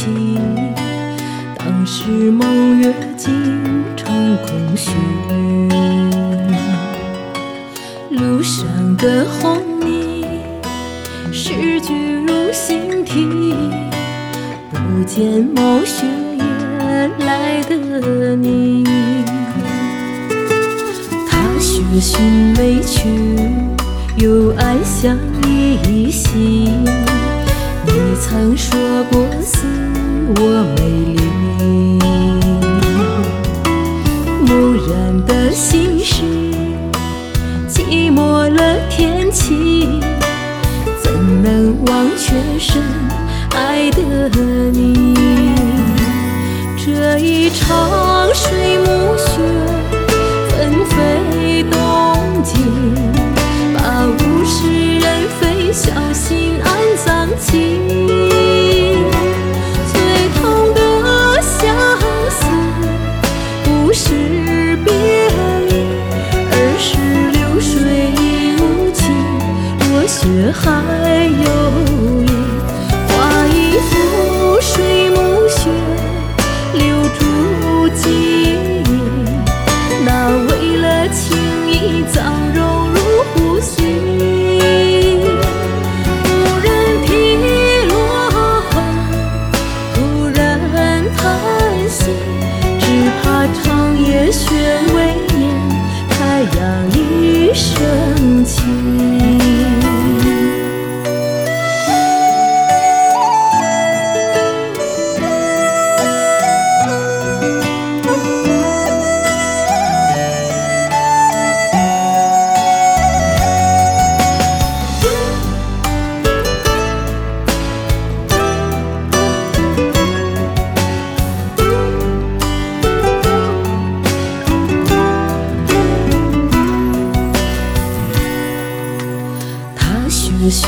[0.00, 0.08] 将往事抚起。
[1.58, 3.30] 当时梦月尽
[3.96, 4.92] 成空虚，
[8.10, 10.24] 路上的红泥，
[11.32, 11.92] 诗句
[12.26, 13.54] 入心啼。
[14.72, 15.22] 不见
[15.54, 16.42] 暮雪夜
[17.26, 18.84] 来的你，
[21.28, 22.20] 踏雪寻
[22.56, 23.08] 梅去，
[24.16, 26.49] 又暗香依稀。
[35.26, 36.22] 的心事，
[37.68, 40.00] 寂寞了天气，
[41.02, 42.82] 怎能忘却深
[43.50, 43.99] 爱的
[70.30, 70.68] 落雪还
[71.26, 71.46] 有
[72.22, 72.26] 意。
[73.08, 73.10] 画
[73.48, 73.90] 一幅
[74.60, 75.68] 水墨雪，
[76.74, 76.80] 留
[77.18, 77.20] 住
[77.96, 78.84] 记忆。
[80.04, 80.08] 那
[80.48, 81.36] 为了情
[81.68, 82.20] 意，早
[82.54, 82.58] 融
[82.92, 82.98] 入
[83.34, 83.74] 呼吸。
[86.24, 86.30] 无
[86.62, 86.68] 人
[87.04, 87.08] 提
[87.88, 87.92] 落
[88.70, 88.72] 花，
[89.94, 89.98] 突
[90.32, 90.38] 然
[91.16, 91.18] 叹
[91.88, 91.98] 息，
[92.78, 92.82] 只
[93.20, 94.46] 怕长夜雪
[94.94, 94.96] 未
[95.36, 95.38] 眠，
[96.08, 96.58] 太阳
[96.92, 98.60] 已升起。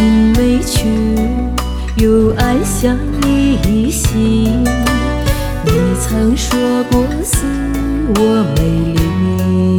[0.00, 0.88] 雪寻梅去，
[1.96, 2.96] 又暗香
[3.26, 4.08] 依稀。
[5.66, 6.58] 你曾说
[6.90, 7.44] 过似
[8.16, 8.60] 我美
[8.94, 9.78] 丽，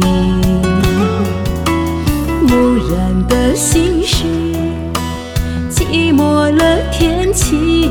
[2.46, 2.52] 蓦
[2.94, 4.24] 然的心事，
[5.68, 6.22] 寂寞
[6.56, 6.62] 了
[6.92, 7.90] 天气，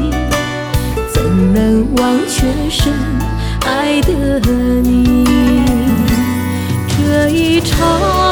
[1.14, 1.22] 怎
[1.54, 2.94] 能忘却深
[3.66, 4.40] 爱的
[4.80, 5.26] 你？
[6.88, 8.31] 这一场